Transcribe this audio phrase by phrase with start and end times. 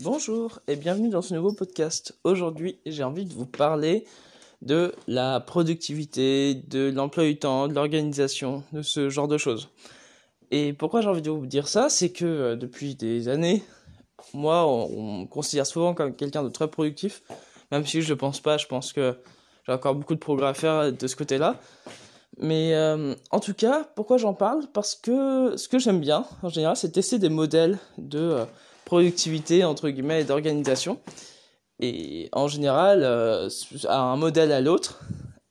[0.00, 2.18] Bonjour et bienvenue dans ce nouveau podcast.
[2.22, 4.04] Aujourd'hui, j'ai envie de vous parler
[4.60, 9.70] de la productivité, de l'emploi du temps, de l'organisation, de ce genre de choses.
[10.50, 13.62] Et pourquoi j'ai envie de vous dire ça C'est que euh, depuis des années,
[14.34, 17.22] moi, on, me considère souvent comme quelqu'un de très productif,
[17.72, 19.16] même si je ne pense pas, je pense que
[19.66, 21.58] j'ai encore beaucoup de progrès à faire de ce côté-là.
[22.36, 24.66] Mais euh, en tout cas, pourquoi j'en parle?
[24.74, 28.44] Parce que ce que j'aime bien, en général, c'est tester des modèles de euh,
[28.86, 30.98] productivité, entre guillemets, et d'organisation.
[31.80, 33.50] Et en général, euh,
[33.86, 35.00] à un modèle à l'autre,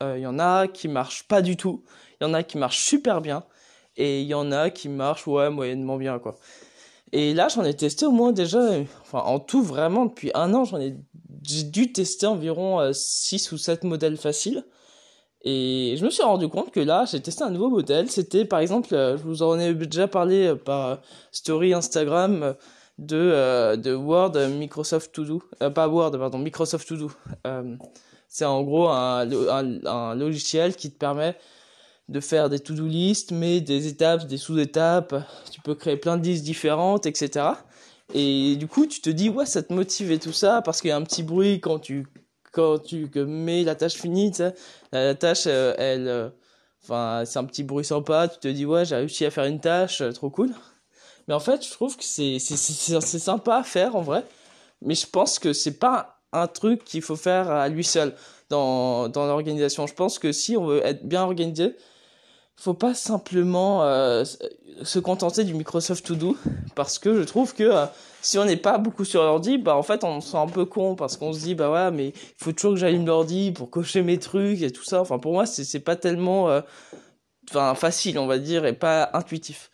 [0.00, 1.82] il y en a qui marchent pas du tout,
[2.20, 3.44] il y en a qui marchent super bien,
[3.96, 6.36] et il y en a qui marchent, ouais, moyennement bien, quoi.
[7.12, 8.60] Et là, j'en ai testé au moins déjà,
[9.00, 10.94] enfin, en tout, vraiment, depuis un an, j'en ai
[11.24, 14.64] dû tester environ 6 ou 7 modèles faciles.
[15.44, 18.10] Et je me suis rendu compte que là, j'ai testé un nouveau modèle.
[18.10, 21.00] C'était par exemple, euh, je vous en ai déjà parlé euh, par
[21.32, 22.54] story Instagram
[23.00, 25.42] euh, de, de Word Microsoft To Do.
[25.74, 27.10] pas Word, pardon, Microsoft To Do.
[28.28, 29.28] c'est en gros un,
[29.86, 31.36] un, logiciel qui te permet
[32.08, 35.14] de faire des to-do list, mais des étapes, des sous-étapes.
[35.50, 37.46] Tu peux créer plein de listes différentes, etc.
[38.12, 40.90] Et du coup, tu te dis, ouais, ça te motive et tout ça, parce qu'il
[40.90, 42.06] y a un petit bruit quand tu
[42.54, 44.32] quand tu mets la tâche finie,
[44.92, 46.28] la tâche, euh, elle, euh,
[46.82, 49.60] enfin, c'est un petit bruit sympa, tu te dis, ouais, j'ai réussi à faire une
[49.60, 50.54] tâche, euh, trop cool.
[51.28, 54.24] Mais en fait, je trouve que c'est, sympa à faire en vrai,
[54.82, 58.14] mais je pense que c'est pas un truc qu'il faut faire à lui seul
[58.50, 59.86] dans, dans l'organisation.
[59.86, 61.76] Je pense que si on veut être bien organisé,
[62.56, 64.24] faut pas simplement euh,
[64.82, 66.36] se contenter du Microsoft To Do
[66.74, 67.86] parce que je trouve que euh,
[68.22, 70.64] si on n'est pas beaucoup sur l'ordi, bah en fait on se sent un peu
[70.64, 73.70] con parce qu'on se dit bah ouais mais il faut toujours que j'allume l'ordi pour
[73.70, 75.00] cocher mes trucs et tout ça.
[75.00, 76.60] Enfin pour moi c'est pas tellement euh,
[77.74, 79.70] facile on va dire et pas intuitif.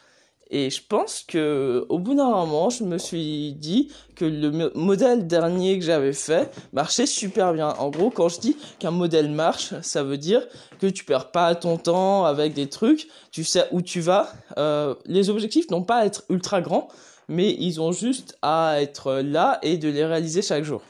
[0.50, 5.28] Et je pense que au bout d'un moment, je me suis dit que le modèle
[5.28, 7.68] dernier que j'avais fait marchait super bien.
[7.78, 10.46] En gros, quand je dis qu'un modèle marche, ça veut dire
[10.80, 14.32] que tu perds pas ton temps avec des trucs, tu sais où tu vas.
[14.58, 16.88] Euh, les objectifs n'ont pas à être ultra grands,
[17.28, 20.82] mais ils ont juste à être là et de les réaliser chaque jour.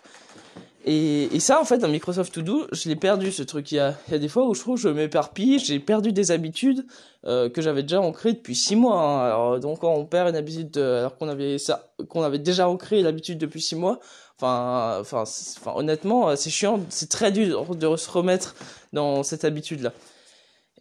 [0.87, 3.71] Et, et, ça, en fait, dans Microsoft To Do, je l'ai perdu ce truc.
[3.71, 5.79] Il y, a, il y a des fois où je trouve que je m'éparpille, j'ai
[5.79, 6.87] perdu des habitudes
[7.27, 8.99] euh, que j'avais déjà ancrées depuis six mois.
[8.99, 9.27] Hein.
[9.27, 12.67] Alors, donc, quand on perd une habitude euh, alors qu'on avait ça, qu'on avait déjà
[12.67, 14.01] ancré l'habitude depuis six mois,
[14.41, 18.55] enfin, enfin, honnêtement, euh, c'est chiant, c'est très dur de se remettre
[18.95, 19.93] dans cette habitude-là.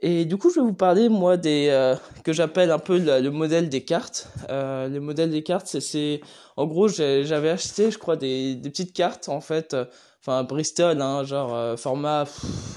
[0.02, 3.30] Et du coup, je vais vous parler, moi, des euh, que j'appelle un peu le,
[3.32, 4.30] modèle des cartes.
[4.50, 6.22] Euh, le modèle des cartes, c'est,
[6.56, 9.86] en gros, j'avais acheté, je crois, des, des petites cartes, en fait, euh,
[10.22, 12.24] enfin, Bristol, hein, genre euh, format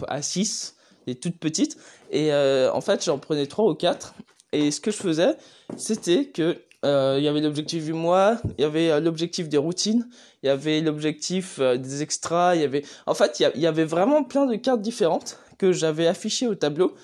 [0.08, 0.74] A6,
[1.06, 1.76] des toutes petites.
[2.10, 4.14] Et en fait, j'en prenais trois ou quatre.
[4.52, 5.36] Et ce que je faisais,
[5.78, 10.09] c'était que il y avait l'objectif du mois, il y avait l'objectif des routines,
[10.43, 14.25] il y avait l'objectif des extras, il y avait, en fait, il y, avait vraiment
[14.25, 16.94] plein de cartes différentes que j'avais affichées au tableau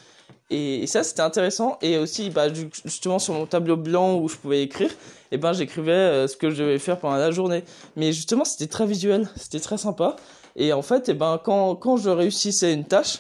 [0.51, 1.79] et, ça, c'était intéressant.
[1.83, 2.47] Et aussi, bah,
[2.85, 6.37] justement, sur mon tableau blanc où je pouvais écrire, et eh ben, j'écrivais euh, ce
[6.37, 7.65] que je devais faire pendant la journée.
[7.97, 10.17] Mais justement, c'était très visuel, c'était très sympa.
[10.57, 13.19] Et en fait, eh ben, quand, quand je réussissais une tâche,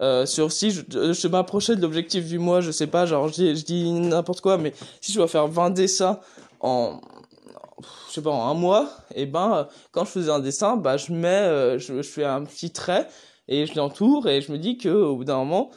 [0.00, 3.54] euh, sur si je, je m'approchais de l'objectif du mois, je sais pas, genre, je
[3.54, 6.20] je dis n'importe quoi, mais si je dois faire 20 dessins
[6.60, 7.00] en,
[8.08, 10.96] je sais pas, en un mois, et eh ben, quand je faisais un dessin, bah,
[10.96, 13.08] je mets, euh, je, je fais un petit trait,
[13.48, 15.70] et je l'entoure, et je me dis que, au bout d'un moment,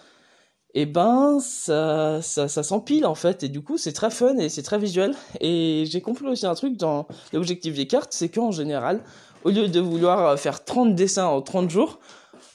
[0.73, 3.43] et eh ben ça, ça, ça s'empile en fait.
[3.43, 5.13] Et du coup c'est très fun et c'est très visuel.
[5.41, 9.01] Et j'ai compris aussi un truc dans l'objectif des cartes c'est qu'en général
[9.43, 11.99] au lieu de vouloir faire 30 dessins en 30 jours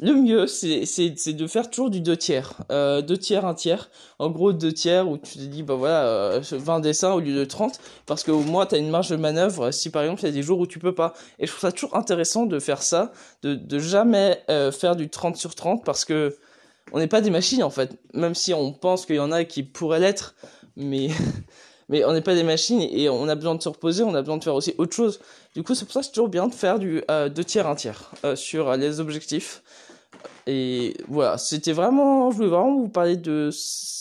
[0.01, 2.55] le mieux c'est de faire toujours du 2 tiers.
[2.71, 3.91] Euh, 2 tiers 1 tiers.
[4.19, 7.34] En gros 2 tiers où tu te dis bah voilà 20 euh, dessins au lieu
[7.34, 10.23] de 30 parce que au moins tu as une marge de manœuvre si par exemple
[10.23, 11.15] il y a des jours où tu peux pas.
[11.39, 13.12] Et je trouve ça toujours intéressant de faire ça
[13.43, 16.37] de, de jamais euh, faire du 30 sur 30 parce que
[16.93, 19.45] on n'est pas des machines en fait, même si on pense qu'il y en a
[19.45, 20.37] qui pourraient l'être,
[20.77, 21.09] mais
[21.89, 24.21] mais on n'est pas des machines et on a besoin de se reposer, on a
[24.21, 25.21] besoin de faire aussi autre chose.
[25.55, 27.66] Du coup, c'est pour ça que c'est toujours bien de faire du euh, deux tiers
[27.66, 29.63] un tiers euh, sur les objectifs.
[30.47, 33.51] Et voilà, c'était vraiment, je voulais vraiment vous parler de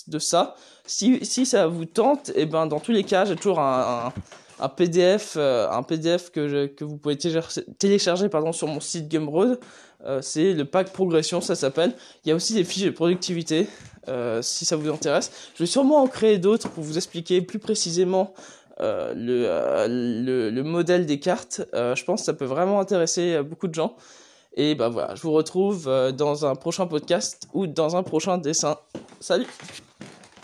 [0.08, 0.56] de ça.
[0.86, 4.14] Si si ça vous tente, et eh ben dans tous les cas, j'ai toujours un,
[4.60, 9.60] un, PDF un PDF euh, que que vous pouvez télécharger, pardon sur mon site Gumroad
[10.06, 11.94] euh, c'est le pack progression, ça s'appelle.
[12.24, 13.68] Il y a aussi des fiches de productivité,
[14.08, 15.32] euh, si ça vous intéresse.
[15.56, 18.34] Je vais sûrement en créer d'autres pour vous expliquer plus précisément
[18.82, 21.62] euh, le, le, modèle des cartes.
[21.74, 23.96] je pense que ça peut vraiment intéresser beaucoup de gens.
[24.58, 28.78] Et bah voilà, je vous retrouve dans un prochain podcast ou dans un prochain dessin.
[29.20, 29.48] Salut